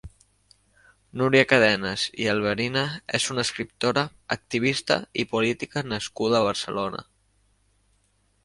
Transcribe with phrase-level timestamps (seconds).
[1.21, 2.83] Núria Cadenes i Alabèrnia
[3.19, 7.07] és una escriptora, activista i política nascuda a Barcelona.